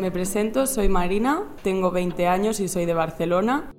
Me 0.00 0.10
presento, 0.10 0.66
soy 0.66 0.88
Marina, 0.88 1.44
tengo 1.62 1.90
20 1.90 2.26
años 2.26 2.58
y 2.60 2.68
soy 2.68 2.86
de 2.86 2.94
Barcelona. 2.94 3.70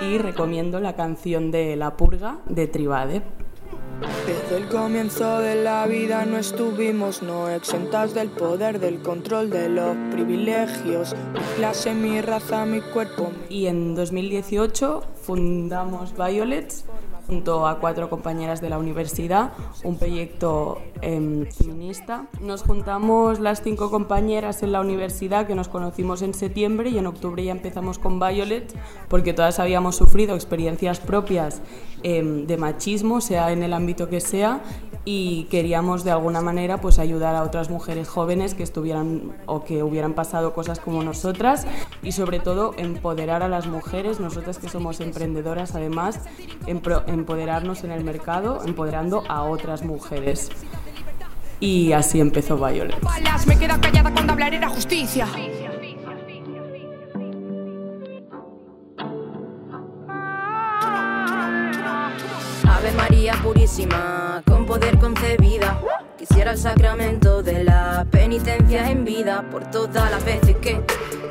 Y 0.00 0.18
recomiendo 0.18 0.78
la 0.78 0.94
canción 0.94 1.50
de 1.50 1.74
La 1.74 1.96
Purga 1.96 2.38
de 2.48 2.68
Tribade. 2.68 3.22
Desde 4.24 4.56
el 4.56 4.68
comienzo 4.68 5.40
de 5.40 5.56
la 5.64 5.84
vida 5.86 6.24
no 6.26 6.38
estuvimos 6.38 7.22
no 7.22 7.48
exentas 7.50 8.14
del 8.14 8.28
poder, 8.28 8.78
del 8.78 9.02
control 9.02 9.50
de 9.50 9.68
los 9.68 9.96
privilegios. 10.12 11.12
Mi 11.32 11.56
clase, 11.56 11.92
mi 11.92 12.20
raza, 12.20 12.66
mi 12.66 12.80
cuerpo. 12.80 13.32
Y 13.48 13.66
en 13.66 13.96
2018 13.96 15.02
fundamos 15.22 16.14
Violets 16.16 16.84
junto 17.26 17.66
a 17.66 17.78
cuatro 17.78 18.10
compañeras 18.10 18.60
de 18.60 18.70
la 18.70 18.78
universidad, 18.78 19.52
un 19.82 19.98
proyecto 19.98 20.78
em, 21.00 21.46
feminista. 21.46 22.26
Nos 22.40 22.62
juntamos 22.62 23.40
las 23.40 23.62
cinco 23.62 23.90
compañeras 23.90 24.62
en 24.62 24.72
la 24.72 24.80
universidad 24.80 25.46
que 25.46 25.54
nos 25.54 25.68
conocimos 25.68 26.22
en 26.22 26.34
septiembre 26.34 26.90
y 26.90 26.98
en 26.98 27.06
octubre 27.06 27.42
ya 27.42 27.52
empezamos 27.52 27.98
con 27.98 28.20
Violet 28.20 28.74
porque 29.08 29.32
todas 29.32 29.58
habíamos 29.58 29.96
sufrido 29.96 30.34
experiencias 30.34 31.00
propias 31.00 31.62
em, 32.02 32.46
de 32.46 32.56
machismo, 32.56 33.20
sea 33.20 33.52
en 33.52 33.62
el 33.62 33.72
ámbito 33.72 34.08
que 34.08 34.20
sea, 34.20 34.60
y 35.04 35.44
queríamos 35.44 36.04
de 36.04 36.10
alguna 36.10 36.40
manera 36.40 36.80
pues 36.80 36.98
ayudar 36.98 37.34
a 37.34 37.42
otras 37.42 37.70
mujeres 37.70 38.08
jóvenes 38.08 38.54
que 38.54 38.62
estuvieran 38.62 39.32
o 39.46 39.64
que 39.64 39.82
hubieran 39.82 40.14
pasado 40.14 40.54
cosas 40.54 40.80
como 40.80 41.02
nosotras 41.02 41.66
y 42.02 42.12
sobre 42.12 42.40
todo 42.40 42.74
empoderar 42.78 43.42
a 43.42 43.48
las 43.48 43.66
mujeres, 43.66 44.20
nosotras 44.20 44.58
que 44.58 44.68
somos 44.68 45.00
emprendedoras 45.00 45.74
además, 45.74 46.20
empoderarnos 46.66 47.84
en 47.84 47.90
el 47.90 48.04
mercado, 48.04 48.62
empoderando 48.64 49.24
a 49.28 49.42
otras 49.42 49.84
mujeres. 49.84 50.50
Y 51.60 51.92
así 51.92 52.20
empezó 52.20 52.56
Violet. 52.56 52.96
Me 53.46 53.58
queda 53.58 53.80
callada 53.80 54.12
cuando 54.12 54.32
hablar 54.32 54.54
era 54.54 54.68
justicia. 54.68 55.26
Ave 62.66 62.92
María 62.96 63.34
Purísima, 63.42 64.42
poder 64.64 64.98
concebida. 64.98 65.80
Quisiera 66.18 66.52
el 66.52 66.58
sacramento 66.58 67.42
de 67.42 67.64
la 67.64 68.06
penitencia 68.10 68.90
en 68.90 69.04
vida 69.04 69.44
por 69.50 69.70
todas 69.70 70.10
las 70.10 70.24
veces 70.24 70.56
que 70.56 70.82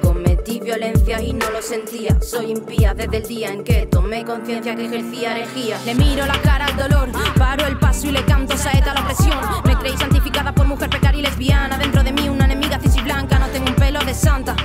cometí 0.01 0.59
violencia 0.59 1.21
y 1.21 1.33
no 1.33 1.49
lo 1.49 1.61
sentía. 1.61 2.19
Soy 2.21 2.51
impía 2.51 2.93
desde 2.93 3.17
el 3.17 3.27
día 3.27 3.49
en 3.49 3.63
que 3.63 3.87
tomé 3.87 4.23
conciencia 4.23 4.75
que 4.75 4.85
ejercía 4.85 5.35
herejía. 5.35 5.79
Le 5.85 5.95
miro 5.95 6.25
la 6.25 6.39
cara 6.41 6.65
al 6.65 6.77
dolor, 6.77 7.09
paro 7.37 7.65
el 7.65 7.79
paso 7.79 8.07
y 8.07 8.11
le 8.11 8.23
canto 8.25 8.55
saeta 8.55 8.91
a 8.91 8.93
la 8.95 9.01
opresión. 9.01 9.37
Me 9.65 9.75
creí 9.77 9.97
santificada 9.97 10.53
por 10.53 10.67
mujer 10.67 10.89
precaria 10.89 11.19
y 11.19 11.23
lesbiana. 11.23 11.77
Dentro 11.77 12.03
de 12.03 12.11
mí 12.11 12.29
una 12.29 12.45
enemiga 12.45 12.79
cis 12.79 12.95
y 12.97 13.01
blanca, 13.01 13.39
no 13.39 13.47
tengo 13.47 13.67
un 13.69 13.75
pelo 13.75 13.99
de 14.01 14.13
santa. 14.13 14.55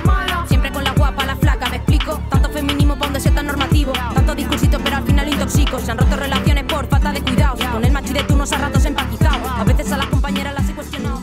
A. 8.19 9.61
A 9.61 9.63
veces 9.63 9.91
a 9.91 9.97
las 9.97 10.07
compañeras 10.07 10.53
las 10.53 10.69
he 10.69 10.73
cuestionado. 10.73 11.19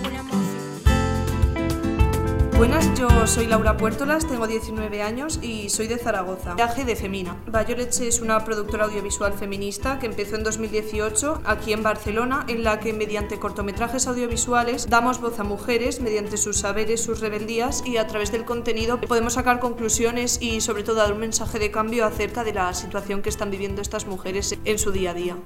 Buenas, 2.57 2.89
yo 2.95 3.27
soy 3.27 3.47
Laura 3.47 3.77
Puertolas, 3.77 4.27
tengo 4.27 4.47
19 4.47 5.03
años 5.03 5.39
y 5.43 5.69
soy 5.69 5.89
de 5.89 5.99
Zaragoza. 5.99 6.55
Viaje 6.55 6.87
de 6.87 6.97
Femina. 6.97 7.37
Violet 7.47 8.01
es 8.01 8.23
una 8.23 8.43
productora 8.47 8.87
audiovisual 8.87 9.35
feminista 9.35 9.99
que 9.99 10.07
empezó 10.07 10.37
en 10.37 10.43
2018 10.43 11.43
aquí 11.45 11.75
en 11.75 11.83
Barcelona, 11.83 12.47
en 12.49 12.65
la 12.65 12.81
que 12.81 12.95
mediante 12.95 13.39
cortometrajes 13.39 14.07
audiovisuales 14.07 14.89
damos 14.89 15.21
voz 15.21 15.39
a 15.39 15.45
mujeres 15.45 16.01
mediante 16.01 16.39
sus 16.39 16.57
saberes, 16.61 17.03
sus 17.03 17.21
rebeldías 17.21 17.85
y 17.85 17.99
a 17.99 18.07
través 18.07 18.33
del 18.33 18.47
contenido 18.47 19.03
podemos 19.03 19.35
sacar 19.35 19.61
conclusiones 19.61 20.39
y 20.41 20.63
sobre 20.63 20.83
todo 20.83 20.97
dar 20.97 21.13
un 21.13 21.21
mensaje 21.21 21.59
de 21.59 21.71
cambio 21.71 22.07
acerca 22.07 22.43
de 22.43 22.55
la 22.55 22.73
situación 22.73 23.21
que 23.21 23.29
están 23.29 23.51
viviendo 23.51 23.83
estas 23.83 24.07
mujeres 24.07 24.57
en 24.65 24.79
su 24.79 24.93
día 24.93 25.11
a 25.11 25.15
día. 25.15 25.37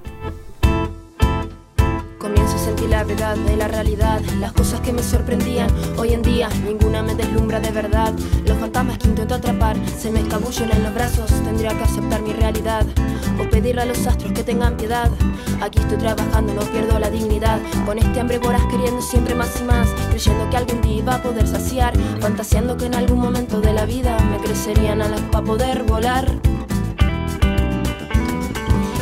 La 2.91 3.05
verdad 3.05 3.37
de 3.37 3.55
la 3.55 3.69
realidad, 3.69 4.19
las 4.41 4.51
cosas 4.51 4.81
que 4.81 4.91
me 4.91 5.01
sorprendían. 5.01 5.69
Hoy 5.97 6.11
en 6.11 6.21
día 6.21 6.49
ninguna 6.65 7.01
me 7.01 7.15
deslumbra 7.15 7.61
de 7.61 7.71
verdad. 7.71 8.13
Los 8.45 8.57
fantasmas 8.57 8.97
que 8.97 9.07
intento 9.07 9.33
atrapar 9.33 9.77
se 9.97 10.11
me 10.11 10.19
escabullen 10.19 10.69
en 10.73 10.83
los 10.83 10.93
brazos. 10.93 11.31
Tendría 11.45 11.69
que 11.69 11.85
aceptar 11.85 12.21
mi 12.21 12.33
realidad 12.33 12.85
o 13.39 13.49
pedirle 13.49 13.83
a 13.83 13.85
los 13.85 14.05
astros 14.05 14.33
que 14.33 14.43
tengan 14.43 14.75
piedad. 14.75 15.09
Aquí 15.61 15.79
estoy 15.79 15.99
trabajando, 15.99 16.53
no 16.53 16.63
pierdo 16.63 16.99
la 16.99 17.09
dignidad. 17.09 17.61
Con 17.85 17.97
este 17.97 18.19
hambre 18.19 18.39
voraz 18.39 18.65
queriendo 18.69 19.01
siempre 19.01 19.35
más 19.35 19.61
y 19.61 19.63
más, 19.63 19.87
creyendo 20.09 20.49
que 20.49 20.57
algún 20.57 20.81
día 20.81 20.97
iba 20.97 21.15
a 21.15 21.23
poder 21.23 21.47
saciar, 21.47 21.97
fantaseando 22.19 22.75
que 22.75 22.87
en 22.87 22.95
algún 22.95 23.19
momento 23.19 23.61
de 23.61 23.71
la 23.71 23.85
vida 23.85 24.19
me 24.29 24.37
crecerían 24.37 25.01
alas 25.01 25.21
para 25.31 25.45
poder 25.45 25.83
volar. 25.83 26.27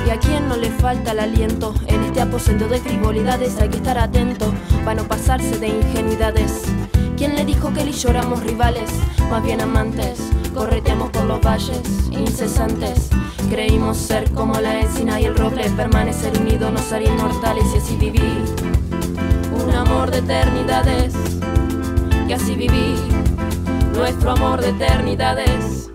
Y 0.10 0.12
a 0.12 0.20
quien 0.20 0.50
no 0.50 0.58
le 0.58 0.72
falta 0.72 1.12
el 1.12 1.20
aliento 1.20 1.72
en 1.86 2.04
este 2.04 2.20
aposento 2.20 2.68
de 2.68 2.80
frivolidades 2.80 3.62
hay 3.62 3.70
que 3.70 3.78
estar 3.78 3.96
atento 4.00 4.52
para 4.84 5.04
no 5.04 5.08
pasarse 5.08 5.60
de 5.60 5.68
ingenuidades. 5.68 6.64
¿Quién 7.16 7.36
le 7.36 7.46
dijo 7.46 7.72
que 7.72 7.84
él 7.84 7.90
y 7.90 8.40
rivales? 8.40 8.90
Más 9.30 9.44
bien 9.44 9.62
amantes, 9.62 10.20
correteamos 10.56 11.12
por 11.12 11.26
los 11.26 11.40
valles 11.42 11.84
incesantes. 12.10 13.10
Creímos 13.52 13.98
ser 13.98 14.32
como 14.32 14.60
la 14.60 14.82
encina 14.82 15.22
y 15.22 15.26
el 15.26 15.36
roble, 15.36 15.70
permanecer 15.78 16.36
unidos 16.42 16.74
nos 16.74 16.92
haría 16.92 17.14
inmortales 17.14 17.66
y 17.76 17.78
así 17.78 17.96
viví. 17.96 18.34
Un 19.64 19.76
amor 19.76 20.10
de 20.10 20.18
eternidades, 20.18 21.14
y 22.28 22.34
así 22.34 22.56
viví 22.56 22.96
nuestro 23.94 24.32
amor 24.32 24.60
de 24.60 24.70
eternidades. 24.70 25.92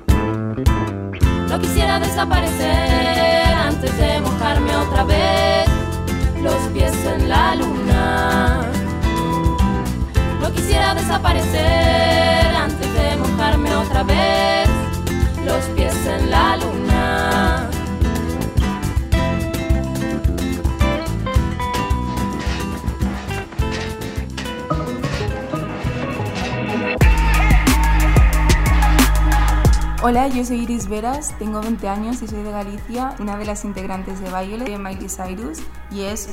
No 1.48 1.58
quisiera 1.58 1.98
desaparecer 1.98 3.53
antes 3.84 3.98
de 3.98 4.20
mojarme 4.20 4.76
otra 4.76 5.04
vez 5.04 5.68
los 6.42 6.56
pies 6.72 6.94
en 7.04 7.28
la 7.28 7.54
luna. 7.54 8.70
No 10.40 10.50
quisiera 10.52 10.94
desaparecer 10.94 12.46
antes 12.56 12.94
de 12.94 13.16
mojarme 13.16 13.76
otra 13.76 14.02
vez 14.04 14.68
los 15.44 15.64
pies 15.76 15.94
en 16.06 16.30
la 16.30 16.56
luna. 16.56 16.83
Hola, 30.06 30.28
yo 30.28 30.44
soy 30.44 30.64
Iris 30.64 30.86
Veras, 30.86 31.32
tengo 31.38 31.62
20 31.62 31.88
años 31.88 32.20
y 32.20 32.28
soy 32.28 32.42
de 32.42 32.50
Galicia, 32.50 33.14
una 33.20 33.38
de 33.38 33.46
las 33.46 33.64
integrantes 33.64 34.20
de 34.20 34.28
Violet, 34.28 34.68
de 34.68 34.76
Miley 34.76 35.08
Cyrus, 35.08 35.60
y 35.90 36.02
es 36.02 36.28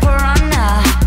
piranha. 0.00 1.03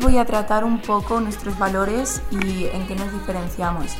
Voy 0.00 0.16
a 0.16 0.24
tratar 0.24 0.64
un 0.64 0.80
poco 0.80 1.20
nuestros 1.20 1.58
valores 1.58 2.22
y 2.30 2.66
en 2.66 2.86
qué 2.86 2.94
nos 2.94 3.12
diferenciamos. 3.12 3.92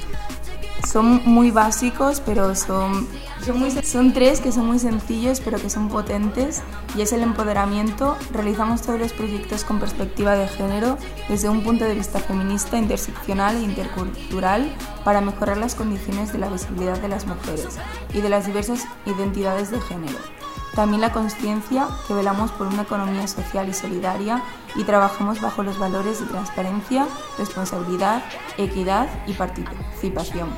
Son 0.86 1.20
muy 1.24 1.50
básicos, 1.50 2.22
pero 2.24 2.54
son, 2.54 3.06
son, 3.44 3.58
muy, 3.58 3.70
son 3.70 4.12
tres 4.12 4.40
que 4.40 4.52
son 4.52 4.66
muy 4.66 4.78
sencillos, 4.78 5.40
pero 5.40 5.58
que 5.58 5.68
son 5.68 5.88
potentes, 5.88 6.62
y 6.96 7.02
es 7.02 7.12
el 7.12 7.22
empoderamiento. 7.22 8.16
Realizamos 8.32 8.82
todos 8.82 8.98
los 8.98 9.12
proyectos 9.12 9.64
con 9.64 9.80
perspectiva 9.80 10.34
de 10.34 10.48
género 10.48 10.96
desde 11.28 11.48
un 11.48 11.62
punto 11.62 11.84
de 11.84 11.94
vista 11.94 12.20
feminista, 12.20 12.78
interseccional 12.78 13.56
e 13.56 13.62
intercultural 13.62 14.72
para 15.04 15.20
mejorar 15.20 15.58
las 15.58 15.74
condiciones 15.74 16.32
de 16.32 16.38
la 16.38 16.48
visibilidad 16.48 16.98
de 16.98 17.08
las 17.08 17.26
mujeres 17.26 17.76
y 18.14 18.20
de 18.20 18.28
las 18.28 18.46
diversas 18.46 18.84
identidades 19.04 19.70
de 19.70 19.80
género. 19.80 20.37
También 20.78 21.00
la 21.00 21.10
conciencia, 21.10 21.88
que 22.06 22.14
velamos 22.14 22.52
por 22.52 22.68
una 22.68 22.82
economía 22.82 23.26
social 23.26 23.68
y 23.68 23.74
solidaria 23.74 24.44
y 24.76 24.84
trabajamos 24.84 25.40
bajo 25.40 25.64
los 25.64 25.76
valores 25.76 26.20
de 26.20 26.26
transparencia, 26.26 27.04
responsabilidad, 27.36 28.22
equidad 28.58 29.08
y 29.26 29.32
participación. 29.32 30.48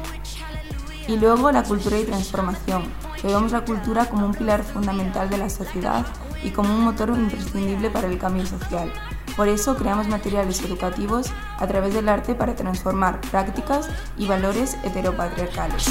Y 1.08 1.16
luego 1.16 1.50
la 1.52 1.62
cultura 1.62 1.98
y 1.98 2.04
transformación, 2.04 2.82
que 3.18 3.28
vemos 3.28 3.50
la 3.52 3.64
cultura 3.64 4.10
como 4.10 4.26
un 4.26 4.34
pilar 4.34 4.62
fundamental 4.62 5.30
de 5.30 5.38
la 5.38 5.48
sociedad 5.48 6.04
y 6.44 6.50
como 6.50 6.74
un 6.74 6.84
motor 6.84 7.08
imprescindible 7.08 7.88
para 7.88 8.06
el 8.06 8.18
cambio 8.18 8.44
social. 8.44 8.92
Por 9.38 9.48
eso 9.48 9.74
creamos 9.74 10.06
materiales 10.08 10.60
educativos 10.60 11.32
a 11.58 11.66
través 11.66 11.94
del 11.94 12.10
arte 12.10 12.34
para 12.34 12.54
transformar 12.54 13.22
prácticas 13.22 13.88
y 14.18 14.26
valores 14.26 14.76
heteropatriarcales. 14.84 15.86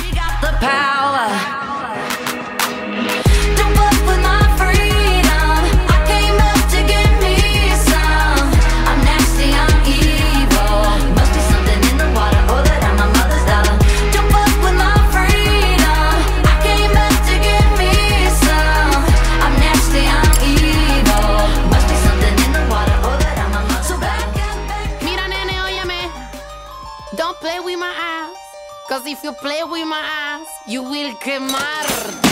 Play 29.42 29.64
with 29.64 29.86
my 29.86 30.02
ass, 30.02 30.48
you 30.68 30.84
will 30.84 31.16
quemarte. 31.20 32.30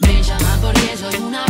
Me 0.00 0.22
llama 0.22 0.58
porque 0.60 0.96
soy 0.96 1.16
una 1.16 1.44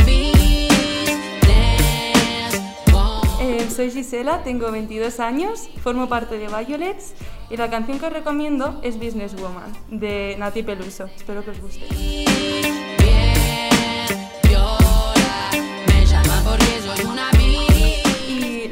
eh, 3.41 3.69
soy 3.75 3.91
Gisela, 3.91 4.43
tengo 4.43 4.71
22 4.71 5.21
años, 5.21 5.69
formo 5.83 6.09
parte 6.09 6.39
de 6.39 6.49
Violets 6.49 7.15
y 7.51 7.57
la 7.57 7.71
canción 7.71 7.99
que 7.99 8.07
os 8.07 8.13
recomiendo 8.13 8.81
es 8.83 8.97
Business 8.99 9.35
Woman 9.37 9.73
de 9.89 10.37
Nati 10.39 10.63
Peluso. 10.63 11.05
Espero 11.17 11.45
que 11.45 11.51
os 11.51 11.61
guste. 11.61 12.66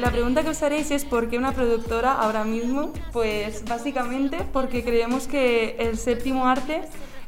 La 0.04 0.10
pregunta 0.10 0.42
que 0.42 0.50
os 0.50 0.62
haréis 0.62 0.90
es 0.90 1.02
por 1.06 1.30
qué 1.30 1.38
una 1.38 1.52
productora 1.52 2.12
ahora 2.12 2.44
mismo. 2.44 2.92
Pues 3.10 3.64
básicamente 3.64 4.36
porque 4.52 4.84
creemos 4.84 5.26
que 5.26 5.76
el 5.78 5.96
séptimo 5.96 6.46
arte, 6.46 6.82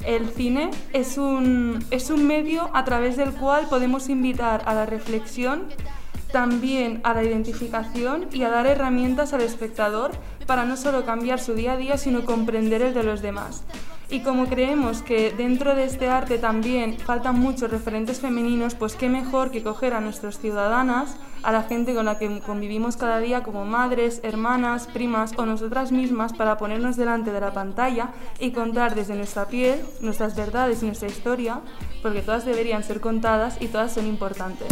el 0.05 0.29
cine, 0.29 0.71
es 0.93 1.17
un, 1.17 1.83
es 1.91 2.11
un 2.11 2.27
medio 2.27 2.69
a 2.75 2.85
través 2.85 3.17
del 3.17 3.33
cual 3.33 3.67
podemos 3.71 4.11
invitar 4.11 4.63
a 4.67 4.75
la 4.75 4.85
reflexión, 4.85 5.63
también 6.33 7.01
a 7.03 7.15
la 7.15 7.25
identificación 7.25 8.29
y 8.31 8.43
a 8.43 8.51
dar 8.51 8.67
herramientas 8.67 9.33
al 9.33 9.41
espectador 9.41 10.11
para 10.47 10.67
no 10.67 10.77
solo 10.77 11.07
cambiar 11.07 11.41
su 11.41 11.55
día 11.55 11.73
a 11.73 11.77
día, 11.79 11.97
sino 11.97 12.27
comprender 12.27 12.83
el 12.83 12.93
de 12.93 13.05
los 13.05 13.23
demás. 13.23 13.65
Y 14.09 14.21
como 14.21 14.47
creemos 14.47 15.03
que 15.03 15.33
dentro 15.33 15.75
de 15.75 15.85
este 15.85 16.09
arte 16.09 16.39
también 16.39 16.97
faltan 16.99 17.41
muchos 17.41 17.71
referentes 17.71 18.21
femeninos, 18.21 18.77
pues 18.77 18.95
qué 18.95 19.09
mejor 19.09 19.51
que 19.51 19.65
coger 19.65 19.95
a 19.95 20.01
nuestras 20.01 20.39
ciudadanas, 20.39 21.17
a 21.43 21.51
la 21.51 21.65
gente 21.65 21.93
con 21.93 22.05
la 22.05 22.19
que 22.19 22.41
convivimos 22.41 22.97
cada 22.97 23.19
día 23.19 23.43
como 23.43 23.65
madres, 23.65 24.21
hermanas, 24.23 24.87
primas 24.87 25.33
o 25.37 25.45
nosotras 25.45 25.91
mismas 25.91 26.33
para 26.33 26.57
ponernos 26.57 26.97
delante 26.97 27.33
de 27.33 27.41
la 27.41 27.53
pantalla 27.53 28.11
y 28.39 28.53
contar 28.53 28.95
desde 28.95 29.17
nuestra 29.17 29.47
piel 29.47 29.81
nuestras 30.01 30.37
verdades 30.37 30.83
y 30.83 30.87
nuestra 30.87 31.09
historia, 31.09 31.61
porque 32.01 32.23
todas 32.23 32.45
deberían 32.45 32.85
ser 32.85 33.01
contadas 33.01 33.57
y 33.61 33.67
todas 33.67 33.93
son 33.93 34.07
importantes. 34.07 34.69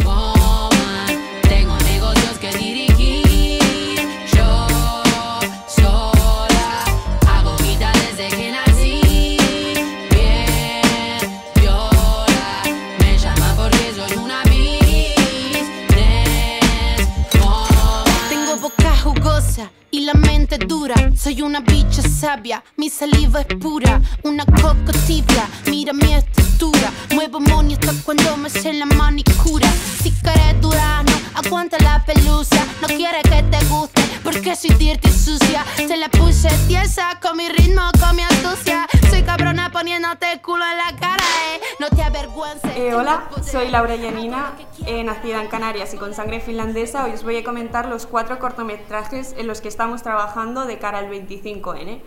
Soy 21.25 21.41
una 21.41 21.59
bicha 21.59 22.03
sabia, 22.03 22.63
mi 22.77 22.87
saliva 22.87 23.41
es 23.41 23.47
pura, 23.55 23.99
una 24.21 24.45
coco 24.45 24.91
tibia. 25.07 25.49
Mira 25.65 25.91
mi 25.91 26.13
estructura, 26.13 26.91
muevo 27.15 27.39
money 27.39 27.73
hasta 27.73 27.93
cuando 28.03 28.37
me 28.37 28.47
sé 28.47 28.73
la 28.73 28.85
manicura. 28.85 29.67
Si 30.03 30.11
quieres 30.11 30.61
durano, 30.61 31.11
aguanta 31.33 31.79
la 31.79 32.05
pelusa. 32.05 32.63
No 32.79 32.87
quiere 32.87 33.23
que 33.23 33.41
te 33.41 33.65
guste 33.65 34.04
porque 34.25 34.55
soy 34.55 34.71
dirty 34.71 35.09
sucia. 35.09 35.63
Se 35.75 35.95
la 35.95 36.09
puse 36.09 36.49
tiesa 36.67 37.19
con 37.21 37.37
mi 37.37 37.47
ritmo, 37.47 37.83
con 38.01 38.15
mi 38.15 38.23
astucia. 38.23 38.87
Soy 39.09 39.21
cabrona 39.21 39.71
poniéndote 39.71 40.41
culo 40.41 40.65
en 40.65 40.77
la 40.77 40.99
cara, 40.99 41.23
eh. 41.53 41.61
No 41.79 41.89
te 41.89 42.03
avergüences. 42.03 42.75
Eh, 42.75 42.93
hola, 42.93 43.29
soy 43.43 43.69
Laura 43.69 43.95
Yanina, 43.95 44.53
eh, 44.85 45.03
nacida 45.03 45.41
en 45.41 45.47
Canarias 45.47 45.93
y 45.93 45.97
con 45.97 46.13
sangre 46.13 46.41
finlandesa. 46.41 47.05
Hoy 47.05 47.11
os 47.13 47.23
voy 47.23 47.37
a 47.37 47.43
comentar 47.43 47.87
los 47.87 48.07
cuatro 48.07 48.39
cortometrajes 48.39 49.35
en 49.37 49.47
los 49.47 49.61
que 49.61 49.67
estamos 49.67 50.01
trabajando 50.01 50.65
de 50.65 50.79
cara 50.79 50.97
al 50.97 51.09
25N. 51.09 52.01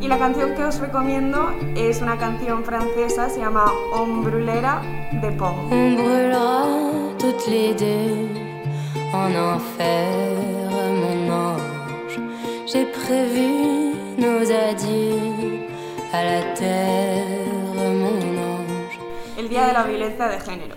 Y 0.00 0.08
la 0.08 0.18
canción 0.18 0.54
que 0.54 0.64
os 0.64 0.78
recomiendo 0.78 1.50
es 1.76 2.00
una 2.00 2.16
canción 2.16 2.64
francesa, 2.64 3.28
se 3.28 3.40
llama 3.40 3.70
Ombrulera 3.92 4.80
de 5.12 5.30
Pong. 5.32 5.70
On 5.70 5.96
brûlera 5.96 6.64
toutes 7.18 7.46
les 7.48 7.74
deux 7.74 8.48
en 9.12 9.34
enfer. 9.34 10.27
J'ai 12.70 12.84
prévu 12.84 13.94
nos 14.18 14.52
adieux 14.52 15.66
à 16.12 16.22
la 16.22 16.54
terre, 16.54 17.24
mon 17.74 18.36
ange. 18.36 18.98
El 19.38 19.48
Día 19.48 19.68
de 19.68 19.72
la 19.72 19.84
Violencia 19.84 20.28
de 20.28 20.38
Género. 20.38 20.76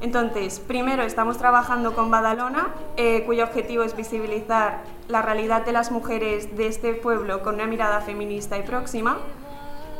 Entonces, 0.00 0.58
primero 0.58 1.04
estamos 1.04 1.38
trabajando 1.38 1.94
con 1.94 2.10
Badalona, 2.10 2.74
eh, 2.96 3.22
cuyo 3.24 3.44
objetivo 3.44 3.84
es 3.84 3.94
visibilizar 3.94 4.82
la 5.06 5.22
realidad 5.22 5.64
de 5.64 5.70
las 5.70 5.92
mujeres 5.92 6.56
de 6.56 6.66
este 6.66 6.92
pueblo 6.92 7.44
con 7.44 7.54
una 7.54 7.68
mirada 7.68 8.00
feminista 8.00 8.58
y 8.58 8.62
próxima. 8.62 9.18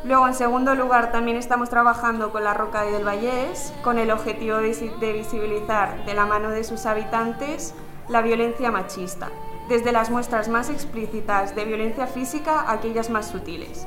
Luego, 0.03 0.27
en 0.27 0.35
segundo 0.35 0.75
lugar, 0.75 1.13
también 1.13 1.37
estamos 1.37 1.71
trabajando 1.71 2.33
con 2.33 2.43
la 2.43 2.53
Roca 2.53 2.83
del 2.83 3.07
Vallés, 3.07 3.73
con 3.85 4.01
el 4.01 4.11
objetivo 4.11 4.57
de 4.57 5.13
visibilizar 5.13 6.05
de 6.05 6.15
la 6.15 6.27
mano 6.27 6.51
de 6.51 6.65
sus 6.65 6.85
habitantes 6.85 7.77
la 8.09 8.23
violencia 8.23 8.73
machista, 8.73 9.31
desde 9.69 9.93
las 9.93 10.11
muestras 10.11 10.49
más 10.49 10.71
explícitas 10.71 11.55
de 11.55 11.65
violencia 11.65 12.07
física 12.07 12.61
a 12.61 12.73
aquellas 12.73 13.11
más 13.11 13.29
sutiles. 13.29 13.87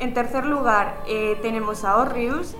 En 0.00 0.14
tercer 0.14 0.46
lugar, 0.46 0.94
eh, 1.06 1.38
tenemos 1.42 1.84
a 1.84 1.98
Orrius, 1.98 2.56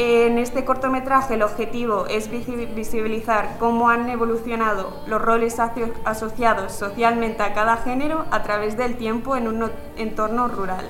en 0.00 0.38
este 0.38 0.64
cortometraje 0.64 1.34
el 1.34 1.42
objetivo 1.42 2.06
es 2.06 2.30
visibilizar 2.30 3.56
cómo 3.58 3.90
han 3.90 4.08
evolucionado 4.08 5.02
los 5.08 5.20
roles 5.20 5.58
asociados 5.58 6.70
socialmente 6.70 7.42
a 7.42 7.52
cada 7.52 7.78
género 7.78 8.24
a 8.30 8.44
través 8.44 8.76
del 8.76 8.96
tiempo 8.96 9.34
en 9.34 9.48
un 9.48 9.72
entorno 9.96 10.46
rural. 10.46 10.88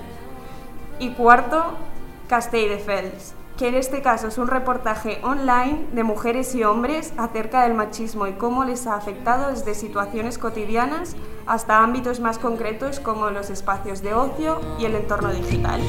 Y 0.99 1.13
cuarto, 1.13 1.65
Fels, 2.29 3.35
que 3.59 3.67
en 3.69 3.75
este 3.75 4.01
caso 4.03 4.29
es 4.29 4.39
un 4.39 4.47
reportaje 4.47 5.19
online 5.23 5.87
de 5.93 6.05
mujeres 6.05 6.55
y 6.55 6.63
hombres 6.63 7.13
acerca 7.17 7.65
del 7.65 7.75
machismo 7.75 8.29
y 8.29 8.33
cómo 8.35 8.65
les 8.65 8.87
ha 8.87 8.95
afectado 8.95 9.51
desde 9.51 9.75
situaciones 9.75 10.39
cotidianas 10.39 11.17
hasta 11.45 11.83
ámbitos 11.83 12.21
más 12.21 12.39
concretos 12.39 13.01
como 13.01 13.31
los 13.31 13.51
espacios 13.51 14.01
de 14.01 14.15
ocio 14.15 14.61
y 14.79 14.85
el 14.85 14.95
entorno 14.95 15.33
digital. 15.33 15.81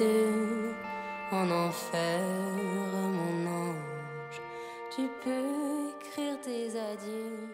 en 0.00 1.50
enfer, 1.50 2.20
mon 3.12 3.46
ange. 3.46 4.40
Tu 4.94 5.08
peux 5.22 5.90
écrire 5.90 6.40
tes 6.40 6.70
adieux 6.78 7.48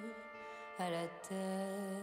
à 0.78 0.90
la 0.90 1.06
terre. 1.28 1.97